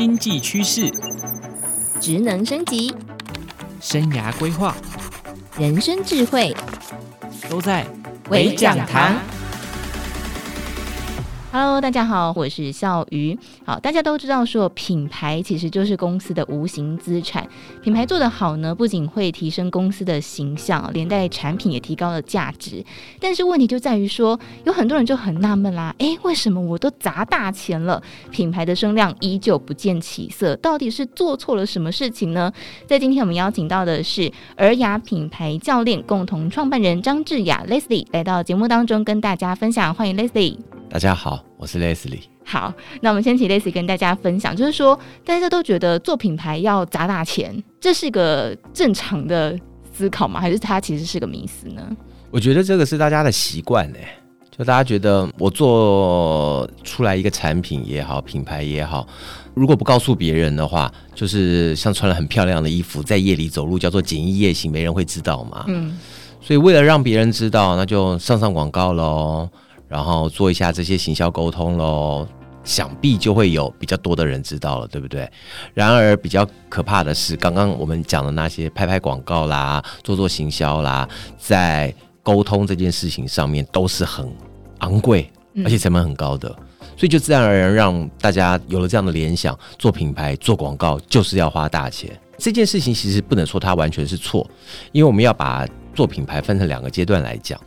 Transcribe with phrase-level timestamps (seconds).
[0.00, 0.90] 经济趋势、
[2.00, 2.94] 职能升级、
[3.82, 4.74] 生涯规划、
[5.58, 6.56] 人生智慧，
[7.50, 7.84] 都在
[8.30, 9.14] 微讲堂。
[11.52, 13.36] Hello，大家好，我是笑鱼。
[13.64, 17.44] 好，大家都知道说品牌其实就是公司的无形资产。
[17.82, 22.84] 品牌做得好呢，不仅会提升公司的形象，连带产品也提高了价值。
[23.18, 30.54] 但是问题就在于说，有很多人就很纳闷啦，诶，为什么我都砸大钱了，品牌的声量依旧不见起色？
[30.54, 32.52] 到底是做错了什么事情呢？
[32.86, 40.69] 在今天我们邀请到的是尔雅品牌教练共同创办人张智雅 Leslie 来到节目当中跟大家分享，欢迎 Leslie。
[40.90, 42.22] 大家好，我是 Leslie。
[42.44, 49.56] 好，那我们先请 Leslie 跟大家分享，就是说大家都觉得做品牌要砸大钱，这是个正常的
[49.96, 50.40] 思考吗？
[50.40, 51.96] 还是它其实是个迷思呢？
[52.32, 53.98] 我觉得这个是大家的习惯呢，
[54.50, 59.06] 就大家觉得我做出来一个产品也好，品牌也好，
[59.54, 65.66] 如果不告诉别人的话，就是像穿了很漂亮的衣服在夜里走路，叫做锦衣夜行，没人会知道嘛。
[65.68, 65.96] 嗯，
[66.40, 69.48] 所以为了让别人知道，那就上上广告喽。
[69.90, 72.24] 然后做一下这些行销沟通喽，
[72.62, 75.28] 想必就会有比较多的人知道了，对不对？
[75.74, 84.30] 然而比较可怕的是，刚刚我们讲的那些拍拍广告啦、做做行销啦，在沟通这件事情上面都是很
[84.78, 85.28] 昂贵，
[85.64, 92.16] 而且成本很高的，嗯、所以就自然而然让大家有了这样的联想：做品牌、做广告就是要花大钱。
[92.38, 94.48] 这件事情其实不能说它完全是错，
[94.92, 97.60] 因为我们要把做品牌分成两个阶段来讲。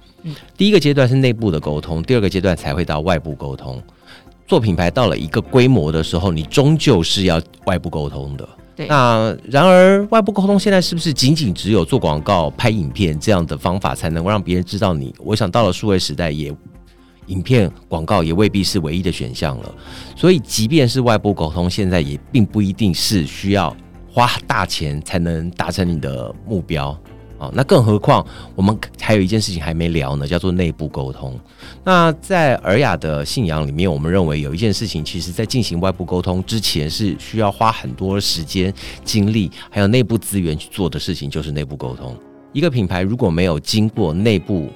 [0.55, 3.81] 第一个阶段是内部的沟通，第二个阶段才会到外部沟通。
[4.45, 8.47] 做品牌到了一个规模的时候，你终究是要外部沟通的。
[8.75, 8.87] 对。
[8.87, 15.15] 那然而外部沟通现在是不是仅仅只有做广告、拍影片这样的方法才能够让别人知道你？
[15.19, 16.55] 我想到了数位时代也，也
[17.27, 19.75] 影片广告也未必是唯一的选项了。
[20.15, 23.75] 所以即便是外部沟通，现在也并不一定是需要
[24.11, 26.95] 花大钱才能达成你的目标。
[27.37, 31.37] 哦那更何况，我们还有一件事情还没聊呢，叫做内部沟通。
[31.83, 38.73] 那在尔雅的信仰里面，我们认为有一件事情，其实在进行外部沟通之前，是需要花很多时间、
[39.03, 42.15] 精力，还有内部资源去做的事情，就是内部沟通。
[42.53, 44.69] 一个品牌如果没有经过内部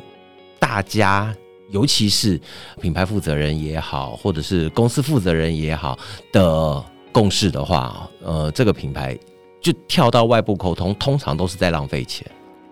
[0.60, 1.34] 大家，
[1.70, 2.40] 尤其是
[2.82, 5.98] 品牌负责人也好，或者是公司负责人也好
[6.32, 9.18] 的共识的话，呃，这个品牌
[9.62, 12.26] 就跳到外部沟通，通常都是在浪费钱。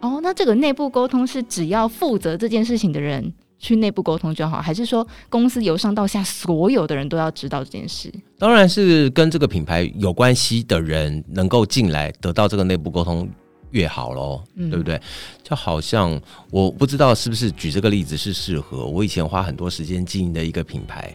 [0.06, 8.14] 哦，那这个内部沟通是只要负责这件事情的人去内部沟通就好，还是说公司由上到下所有的人都要知道这件事？
[8.38, 13.28] 当然是跟这个品牌有关系的人能够进来得到这个内部沟通
[13.72, 15.02] 越好喽，嗯、对不对？
[15.42, 16.22] 就好像
[16.52, 18.86] 我不知道是不是举这个例子是适合。
[18.86, 21.12] 我以前花很多时间经营的一个品牌，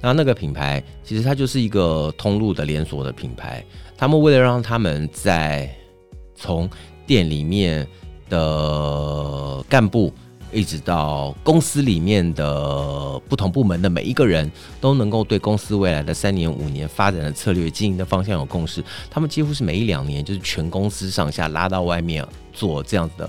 [0.00, 3.64] 那那个品牌其实它就是一个通路的连锁的品牌，
[3.96, 5.70] 他们为了让他们在
[6.34, 6.68] 从
[7.06, 7.86] 店里面。
[8.28, 10.12] 的干部，
[10.52, 14.50] 一直到公司里面的不同部门的每一个人
[14.80, 18.82] 都能够对公司未来的三年、五年发展的策略、经营的方向有共识。
[19.10, 23.28] 他们几乎是每一两年，就是全公司上下拉到外面做这样子的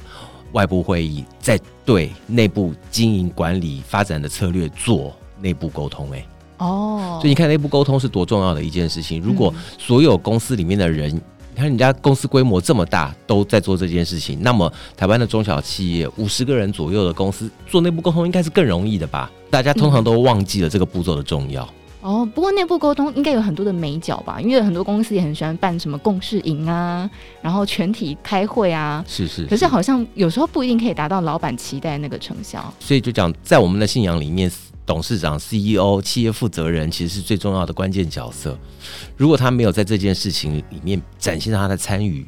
[0.54, 6.12] 外部会议，在对内部经营管理发展的策略做内部沟通。
[6.12, 6.26] 诶，
[6.60, 9.22] 哦，所以你看内部沟通是多重要的一件事情。
[9.22, 11.22] 如果所有公司里面的人，你
[11.58, 14.38] 看，人家公司规模这么大，都在做这件事情。
[14.42, 19.30] 那么，台湾的中小企业五十个人左右的公司做内部沟通，应该是更容易的吧？
[19.50, 21.68] 大家通常都忘记了这个步骤的重要。
[22.04, 24.40] 嗯、哦，不过内部沟通应该有很多的美角吧？
[24.40, 27.10] 因为很多公司也很喜欢办什么共事营啊，
[27.42, 29.04] 然后全体开会啊。
[29.08, 29.48] 是是，是。
[29.48, 32.74] 可是好像有时候不一定可以达到老板期待的那个成效。
[32.80, 34.50] 所以就讲，在我们的信仰里面。
[34.88, 38.58] 董事长、CEO、企业负责人其实是最重要的关键角色。
[39.18, 42.26] 如果他没有在这件事情里面展现他的参与、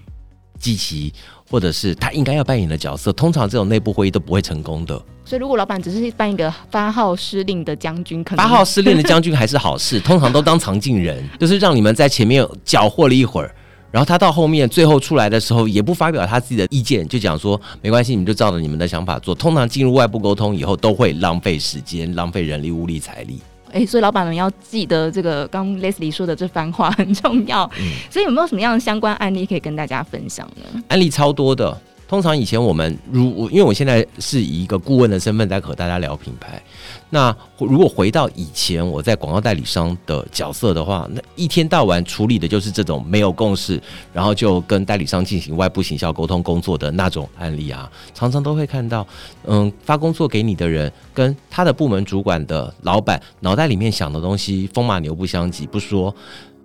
[0.59, 1.13] 积极，
[1.49, 5.01] 或者是他应该要扮演的角色，通常这种内部会议都不会成功的。
[5.23, 9.99] 所以，如果老板只是扮一个发号施令的将军，可能发号施令的将军还是好事。
[10.01, 13.55] 通常都当藏镜人， 就是让你们在前面搅和了一会儿。
[13.91, 19.33] 然后他到后面最后出来的时候，也不发表他自己的意见，就讲说没关系，你们就照着你们的想法做。
[19.33, 23.39] 通常进入外部沟通以后，都会浪费时间、浪费人力、物力、财力。
[23.71, 27.69] 哎，所以老板们要记得这个刚 Leslie 说的这番话很重要。
[27.79, 30.83] 嗯， 所以有没有什么样的相关案例可以跟大家分享呢？
[30.87, 31.79] 案例超多的。
[32.09, 36.59] 通常以前我们如，因为我现在是以一个顾问的身份在和大家聊品牌。
[37.11, 43.79] 那如果回到以前我在广告代理商的角色的话，那一天到晚处理的就是这种没有共识，
[44.11, 49.05] 然后就跟代理商进行外部行销沟通工作的那种案例啊，常常都会看到，
[49.45, 56.13] 嗯，发工作给你的人跟他的部门主管的老板脑袋里面想的东西风马牛不相及，不说。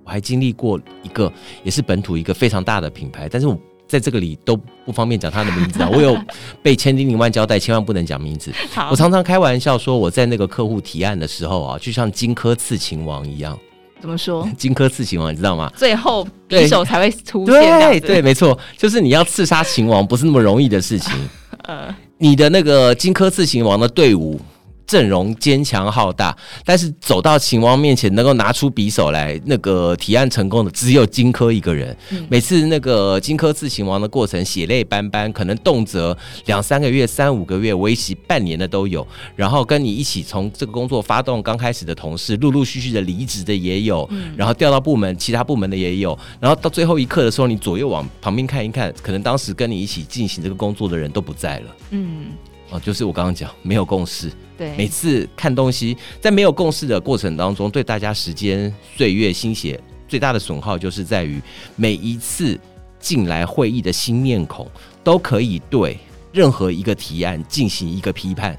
[0.04, 1.32] 我还经历过一个
[1.62, 3.58] 也是本土一个非常大的品牌，但是我
[3.94, 5.88] 在这个里都不方便讲他的名字啊。
[5.94, 6.18] 我有
[6.60, 8.52] 被千叮咛万交代，千万不能讲名字。
[8.90, 13.56] 我常常开玩笑说，我在那个客户提案的时候啊，就像荆轲刺秦王一样。
[14.00, 14.48] 怎么说？
[14.58, 15.70] 荆轲刺秦王，你知道吗？
[15.76, 17.54] 最后匕首才会出现。
[17.54, 21.12] 对对，没错，就是你要刺杀秦王，不是那么容易的事情。
[21.62, 24.40] 呃，你的那个荆轲刺秦王的队伍。
[24.86, 31.96] 阵容坚强浩大，但是走到秦王面前能够拿出匕首来，那个提案成功的只有荆轲一个人。
[32.10, 36.16] 嗯、每次那个荆轲刺秦王的过程血泪斑斑，可能动辄
[36.46, 39.06] 两三个月、三五个月，为期半年的都有。
[39.34, 46.16] 然后跟你一起从这个工作发动刚开始的同事，陆陆续续的离职的也有，嗯、然后调到部门其他部门的也有。
[46.40, 51.76] 然后到最后一刻的时候，你左右往旁边看一看，可能当时跟你一起进行这个工作的人都不在了。
[51.90, 52.26] 嗯。
[52.74, 54.28] 哦，就是我刚刚讲没有共识。
[54.58, 61.40] 对，每次看东西，在没有共识的过程当中，对大家时间、岁月、心血最大的损耗，就是在于
[61.76, 62.58] 每一次
[62.98, 64.68] 进来会议的新面孔，
[65.04, 65.96] 都可以对
[66.32, 68.58] 任何一个提案进行一个批判，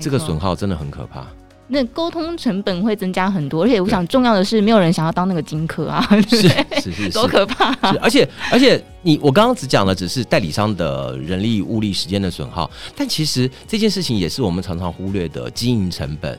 [0.00, 1.24] 这个损耗真的很可怕。
[1.68, 6.42] 那沟通成本会增加很多，而且我想重要的是，没有人想要当那个荆轲啊， 是
[6.80, 7.94] 是是，多可怕啊！
[8.02, 16.38] 而且而且，你我刚刚只讲了只是代理商的人力、物力、时间的损耗，但其实这件事情也是我们常常忽略的经营成本。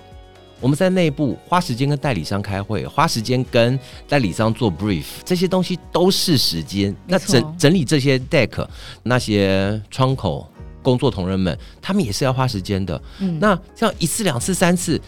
[0.59, 3.77] 我们在内部花时间跟代理商开会，花时间跟
[4.07, 6.95] 代理商做 brief，这些东西都是时间。
[7.05, 8.65] 那整整理这些 deck，
[9.03, 10.47] 那些窗口
[10.83, 13.01] 工作同仁们，他们也是要花时间的。
[13.19, 15.01] 嗯，那像一次、两次、三次。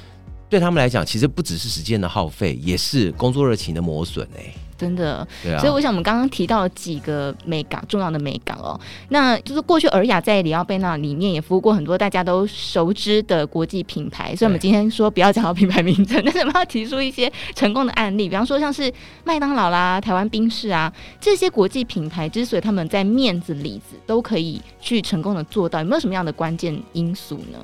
[0.48, 5.18] 对他们来讲，其实不只是时间的耗费，也是工作热情的磨损哎，真的。
[5.18, 5.28] 啊，
[5.60, 8.80] 所以我想，我们刚刚提到了几个美港，重要的美港哦。
[9.10, 18.92] 那就是过去尔雅在里奥贝纳里面也服务过很多大家都熟知的国际品牌，所以我们今天说不要讲到品牌名称，但是我们要提出一些成功的案例， 比方说像是
[19.24, 27.60] 麦当劳啦、台湾冰室啊这些国际品牌，之所以他们在面子里子都可以去成功的做到，有没有什么样的关键因素呢？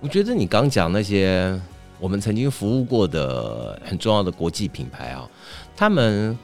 [0.00, 1.60] 我觉得你刚讲那些。
[1.98, 5.26] 我们曾经服务过的很重要的国际品牌啊，
[5.74, 6.36] 他们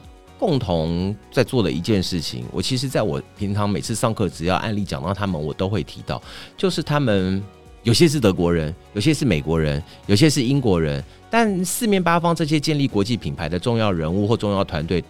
[0.43, 6.21] 共同在做的一件事情，我其实在我平常每次上课，只要案例讲到他们，我都会提到，
[6.57, 7.41] 就是他们
[7.83, 15.01] 有些是德国人，有些是美国人，有些是英国人，但四面八方这些建立国际品牌的重要人物或重要团队，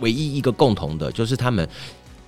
[0.00, 1.66] 唯一一个共同的，就是他们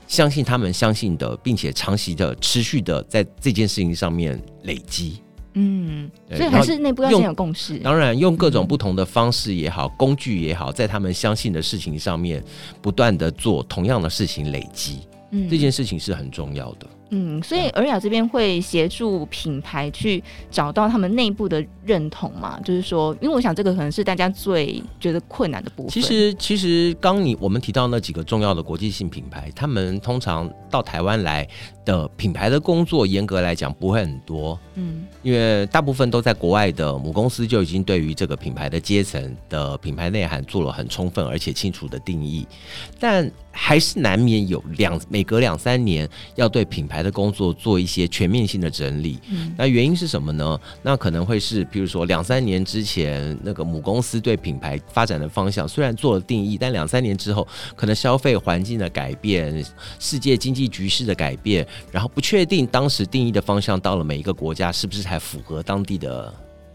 [0.08, 5.20] 相信他们相信的，并且长期的、持续的在这件事情上面累积。
[5.58, 7.78] 嗯，所以还是内部要先有共识。
[7.78, 12.44] 当然，用各种不同的方式也好，嗯、工具也好，在他们相信的事情上面，
[12.82, 15.00] 不断的做同样的事情，累积。
[15.30, 16.86] 嗯，这件事情是很重要的。
[17.10, 22.60] 嗯，所以尔雅这边会协助品牌去找到他们内部的认同嘛？
[22.60, 25.90] 就是说，因为我想这个可能是大家最觉得困难的部分。
[25.90, 31.48] 其实，其实刚你我们提到那几个重要的国际性品牌，他们通常到台湾来
[31.86, 34.58] 的品牌的工作，严格来讲不会很多。
[34.74, 42.46] 嗯，因为大部分都在国外的母公司就已经对于这个品牌的阶层的品牌内涵做了很充分而且清楚的定义，
[43.00, 47.06] 但还是难免有两每隔两三年要对品牌。
[47.06, 50.58] 的工作做一些全面性的整理，嗯，那原因是什么呢？
[50.82, 59.64] 那可能会是，比如说两三年之前那个母公司对品牌发展的方向虽然做了定义，但两三年之后，可能消费环境的改变、
[60.00, 66.32] 世界经济局势的改变，然后不确定当时定义的方向到了每一个国家是不是才符合当地的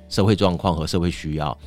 [0.09, 1.57] 社会状况和社会需要。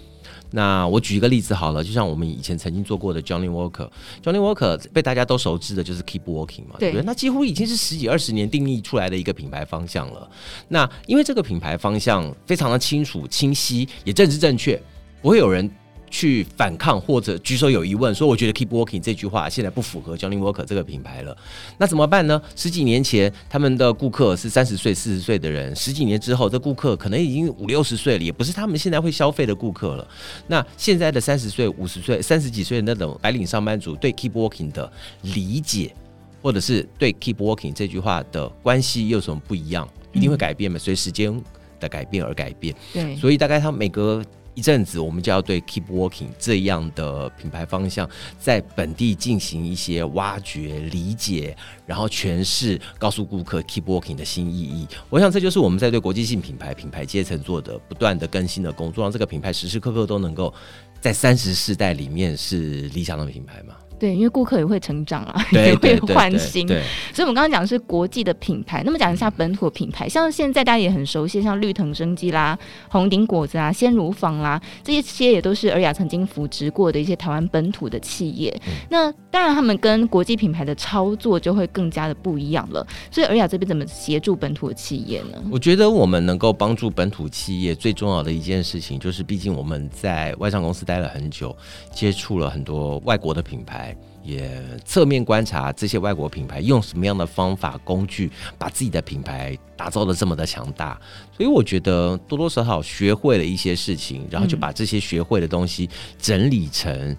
[0.51, 10.31] 那我举一个例子好了，就像我们以前曾经做过的 Johnny Walker，Johnny Walker 被大家都熟知的就是 Keep Walking 嘛，对，对，那几乎已经是十几二十年定义出来的一个品牌方向了。
[10.69, 14.81] 那因为这个品牌方向非常的清楚、清晰，也政治正确，
[15.21, 15.69] 不会有人。
[16.15, 21.37] 去反抗或者举手有疑问，说我觉得 keep working” 这句话现在不符合 Johnny Walker 这个品牌了，
[21.77, 22.41] 那怎么办呢？
[22.55, 30.07] 十几年前他们的顾客是三十岁、四十岁的人，十几年之后，这顾客可能已经五六十岁了，也不是他们现在会消费的顾客了。
[30.47, 34.89] 那现在的三十岁、五十岁、三十几岁的那种白领上班族对 keep working” 的
[35.23, 35.93] 理解，
[36.41, 39.89] 或者是对 keep working” 这句话的关系又有什么不一样？
[40.13, 40.79] 一定会改变嘛？
[40.79, 41.43] 随时间
[41.81, 42.73] 的改变而改变。
[42.93, 44.25] 对，所以大概他每个。
[44.55, 48.09] 一阵子，我们就要对 Keep Working 这样的品牌方向，
[48.39, 51.57] 在本地进行一些挖掘、理解，
[51.87, 54.87] 然后诠释，告诉顾客 Keep Working 的新意义。
[55.11, 60.53] 我想，这就是我们在对国际性品牌、品牌阶层做的不断的更新的工作，让这个品牌时时刻刻都能够
[61.01, 63.75] 在三十世代里面是理想的品牌嘛。
[63.99, 66.67] 对，因为顾客也会成长啊， 也会换新。
[66.67, 66.83] 对，
[67.13, 68.83] 所以我们刚刚讲的是国际的品牌。
[68.85, 72.59] 那么讲一下本土的品牌，像现在大家也很熟悉，像绿藤生机啦、
[72.89, 78.55] 红顶果子啊、鲜乳坊啦，这些些也都是尔雅曾经扶植过的一些台湾本土的企业。
[78.67, 82.87] 嗯、那当然，他们跟国际品牌的操作就会更加的不一样了。
[83.11, 85.43] 所以尔雅这边怎么协助本土的企业呢？
[85.51, 91.57] 我觉得我们能够帮助本土企业最重要的一件事情，就是毕竟我们在外商公司待了很久，
[91.93, 93.94] 接触了很多外国的品牌。
[94.25, 94.51] 也
[94.87, 100.99] 侧面观察这些外国品牌用什么样的方法、工具，把自己的品牌打造的这么的强大。
[101.37, 105.89] 所以我觉得多多少少学会了一些事情，然后就把这些学会的东西
[106.19, 107.15] 整理成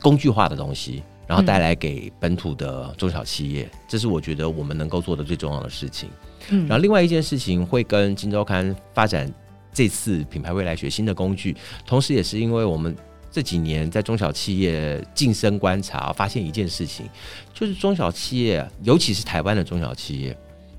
[0.00, 3.70] 工具化的东西，然后带来给本土的中小企业。
[3.86, 6.08] 这是我觉得我们能够做的最重要的事情。
[6.48, 9.30] 然后另外一件事情会跟金周刊发展
[9.74, 12.96] 这次品牌未来学新的工具，同时也是因为我们。
[13.36, 17.04] 这几年在中小企业晋升观察，发现一件事情，
[17.52, 20.34] 就是中小企业，尤其是台湾的中小企业，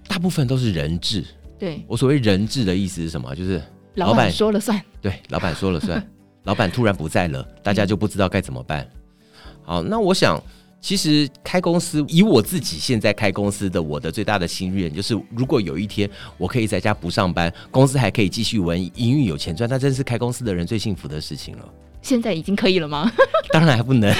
[0.08, 1.24] 大部分都是人治。
[1.60, 3.36] 对，我所谓人治的意思是什么？
[3.36, 3.62] 就是
[3.94, 4.82] 老板说了算。
[5.00, 6.04] 对，老板说了算。
[6.46, 8.90] 老板突然不在了，大家就不知道该怎么办。
[9.62, 10.42] 好，那我想，
[10.82, 16.10] 其实开公司，以我自己现在开公司的我的最大的心愿，就是如果有一天
[16.40, 21.70] 我可以在家不上班，公司还可以继续稳，营运有钱赚，那真是开公司的人最幸福的事情了。
[22.08, 23.12] 现在已经可以了吗？
[23.52, 24.14] 当然还不能。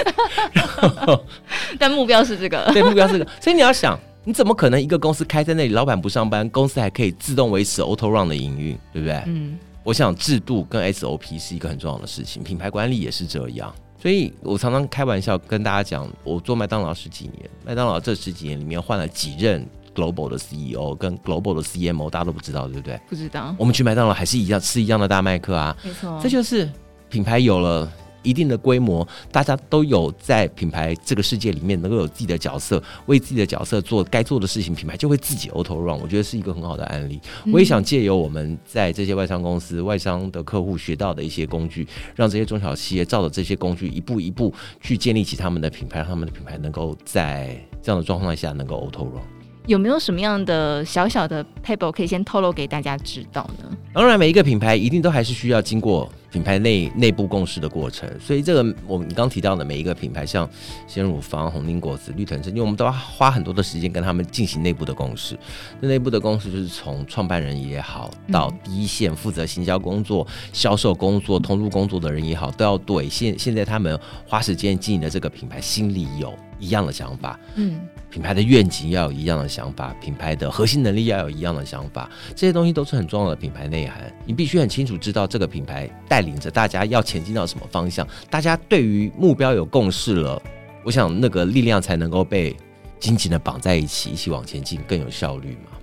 [1.79, 2.70] 但目标是这个。
[2.74, 3.32] 对，目标是这个。
[3.39, 9.24] 所以你要想，你怎么可能一个公司开在那里，老板不上班，公司还可以自动维持 auto run 的营运，对不对？
[9.27, 9.58] 嗯。
[9.84, 13.74] 我想制度跟 SOP 是一个很重要的事情，品牌管理也是这样。
[14.00, 19.65] 所以我常常开玩笑跟大家讲，我做麦当劳十几年，麦当劳这十几年里面换了几任
[19.96, 23.00] global 的 CEO 跟 global 的 CMO，大家都不知道，对不对？
[23.10, 23.56] 不知道。
[23.58, 26.20] 我们去麦当劳还是一样吃一样的大麦克啊，没错。
[26.22, 26.70] 这就是。
[27.10, 27.92] 品牌有了
[28.24, 35.98] 一定的规模，大家都有在品牌这个世界里面能够有自己的角色，为自己的角色做该做的事情，品牌就会自己 auto run。
[35.98, 37.22] 我觉得是一个很好的案例。
[37.54, 49.22] 我也想借由我们在这些外商公司、外商的客户学到的一些工具，让这些中小企业照着这些工具一步一步去建立起他们的品牌，让他们的品牌能够在这样的状况下能够 auto run。
[49.68, 53.78] 有没有什么样的小小的 paper 可以先透露给大家知道呢？
[53.94, 56.10] 当然，每一个品牌一定都还是需要经过。
[56.31, 60.48] 品牌内内部共识的过程，所以这个我们刚提到的每一个品牌，像
[60.86, 65.38] 鲜乳坊、红林果子、绿藤生，因为我们都要花很多的时间跟他们进行内部的共识。
[65.79, 77.39] 那内部的共识就是从创办人也好，到第一线负责行销工作、销售工作、通路工作的人也好，都要对现现在他们花时间经营的这个品牌，心里有一样的想法。
[77.55, 77.79] 嗯，
[78.10, 84.12] 品牌的愿景要有一样的想法，品牌的核心能力要有一样的想法，这些东西都是很重要的品牌内涵。
[84.25, 90.41] 你必须很清楚知道这个品牌带带领着大家要前进到什么方向，大家对于目标有共识了，
[90.83, 92.57] 我想那个力量才能够被
[93.00, 95.77] 紧紧的绑在一起，一起往前进，更有效率嘛。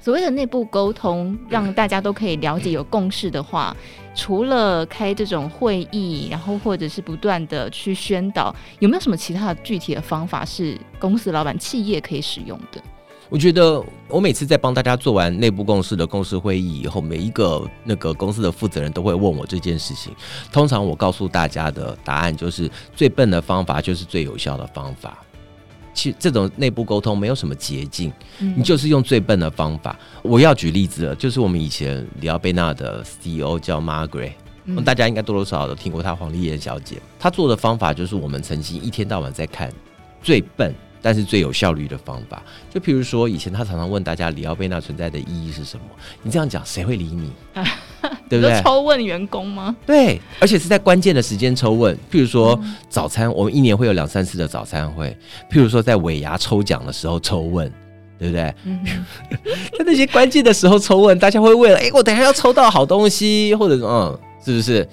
[0.00, 3.76] 所谓的内部沟通，让大家都可以了解、有共识的话，
[4.12, 12.82] 除了开这种会议，然后或者是不断的去宣导，有没有什么其他的具体的方法是公司老板、企业可以使用的？
[13.28, 20.14] 我觉得我每次在帮大家做完内部共识的共识会议以后，每一个那个公司的负责人都会问我这件事情。
[20.52, 25.18] 通常我告诉大家的答案就是：最笨的方法就是最有效的方法。
[25.92, 29.98] 其实这种内部沟通没有什么捷径，你就是用最笨的方法。
[30.22, 34.32] 我要举例子了，就是我们以前里奥贝纳的 CEO 叫 Margaret，
[34.84, 37.00] 大家应该多多少少都听过她黄丽燕小姐。
[37.18, 39.72] 她做的方法就是我们曾经一天到晚在看
[40.22, 40.72] 最笨。
[41.06, 45.84] 但是最有效率的方法，就譬如说，以前他常常问大家里奥贝纳存在的意义是什么？
[46.24, 47.30] 你这样讲，谁会理你？
[48.28, 48.60] 对不对？
[48.60, 49.76] 抽问员工吗？
[49.86, 51.96] 对，而且是在关键的时间抽问。
[52.10, 55.16] 譬如说早餐，我们一年会有两三次的早餐会。
[55.48, 57.72] 譬如说在尾牙抽奖的时候抽问，
[58.18, 58.52] 对不对？
[58.64, 58.84] 嗯、
[59.78, 64.84] 在那些关键的时候抽问，大家会为了哎，我等一下要抽到好东西，或者嗯，是不是？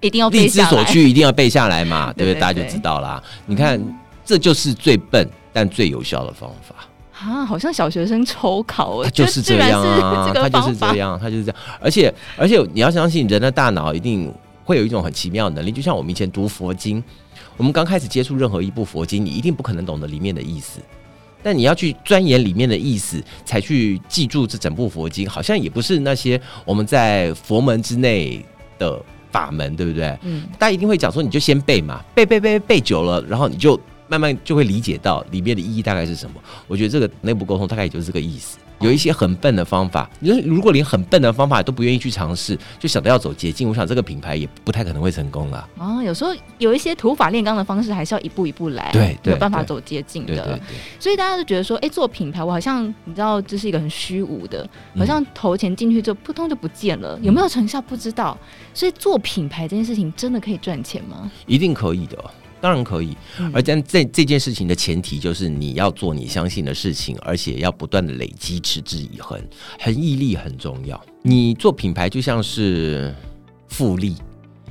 [0.00, 0.70] 一定要背下来。
[0.70, 3.22] 力之所趋，一定要背下来嘛，对不对，大家就知道啦。
[3.44, 3.78] 你看，
[4.24, 5.28] 这就是最笨。
[5.52, 6.74] 但最有效的方法
[7.20, 11.60] 啊，好像小学生抽考，他就是这样啊，他就是这样，他就是这样。
[11.80, 14.32] 而且，而且你要相信，人的大脑一定
[14.64, 15.72] 会有一种很奇妙的能力。
[15.72, 17.02] 就像我们以前读佛经，
[17.56, 20.78] 我们刚开始接触任何一部佛经，你一定不可能懂得里面的意思，
[21.42, 25.28] 但你要去钻研里面的意思，才去记住这整部佛经。
[25.28, 28.46] 好像也不是那些我们在佛门之内
[28.78, 28.96] 的
[29.32, 30.16] 法门，对不对？
[30.22, 33.76] 嗯，大家一定会讲说，你就先背嘛，背背背背久了，然后你就。
[34.08, 36.40] 慢慢就会理解到里面的意义大概是什么。
[36.66, 38.58] 我觉得这个内部沟通大概也就是这个意思。
[38.80, 45.68] 有一些很笨的方法，你说如果连很笨的方法都不愿意去尝试，就想着要走捷径，我想这个品牌也不太可能会成功了。
[45.78, 50.28] 哦，有时候有一些土法炼钢的方式，还是要一步一步来，对，有办法走捷径的。
[50.28, 50.76] 对对对。
[51.00, 54.64] 所以大家都觉得说，哎、欸，做品牌我好像你知道这是一个很虚无的，
[54.96, 58.38] 好像投钱进去之后扑通就不见了，有没有成效不知道。
[58.72, 61.28] 所以做品牌这件事情真的可以赚钱吗？
[61.46, 62.16] 一定可以的。
[62.60, 63.16] 当然可以，
[63.52, 69.40] 而但这这件事情的前提就是你要做你相信的事情，而且要不断的累积，持之以恒，
[69.80, 71.00] 恒毅力很重要。
[71.22, 73.14] 你做品牌就像是
[73.68, 74.16] 复利。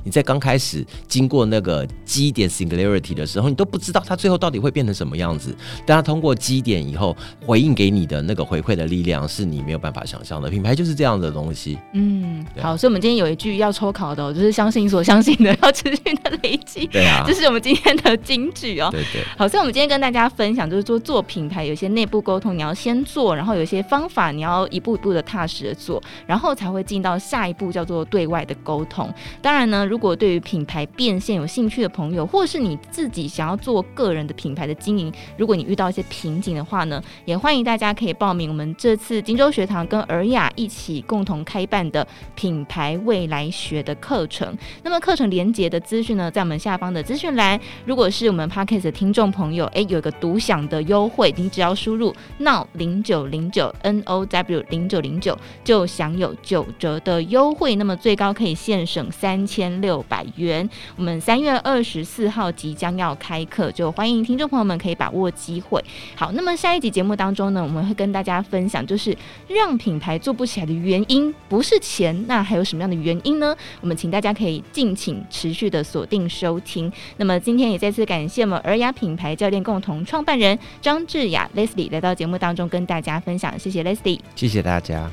[0.08, 5.54] 你在刚开始经过那个基点 singularity 的时候，你都不知道它最后到底会变成什么样子。
[5.84, 10.48] 但它通过基点以后回应给你的那个回馈的力量，是你没有办法想象的。
[10.48, 11.78] 品牌就是这样的东西。
[11.92, 16.86] 嗯，好，所以我们今天有一句要抽考的，哦，就是相信所相信的，要持续的累积。
[16.86, 18.88] 对啊， 这是我们今天的金句哦。
[18.90, 19.22] 对对。
[19.36, 29.12] 好，所以我们今天跟大家分享，就是说做品牌有一些内部沟通，你要先做，然后有一些方法，你要一步一步的踏实的做，然后才会进到下一步叫做对外的沟通。
[29.42, 44.56] 当然呢，如如果对于品牌变现有兴趣的朋友，或是你自己想要做个人的品牌的经营，如果你遇到一些瓶颈的话呢，也欢迎大家可以报名我们这次金州学堂跟尔雅一起共同开办的品牌未来学的课程。
[44.84, 47.60] 那么课程连结的资讯呢，在我们下方的资讯栏。
[47.84, 60.04] 如果是我们 Podcast 的听众朋友，哎，有一个独享的优惠，你只要输入 now 零九零九 N O W 零九零九就享有九折的优惠，那么最高可以现省三千六。
[60.08, 65.82] 百元，我们三月二十四号即将要开课，就欢迎听众朋友们可以把握机会。
[66.14, 69.14] 好，那么下一集节目当中呢，我们会跟大家分享，就是
[69.48, 73.54] 让品牌做不起来的原因不是钱，那还有什么样的原因呢？
[73.80, 76.90] 我们请大家可以敬请持续的锁定收听。
[77.16, 85.10] 那么今天也再次感谢我们尔雅品牌教练共同创办人张志雅 Leslie 来到节目当中跟大家分享，谢谢 Leslie，谢谢大家。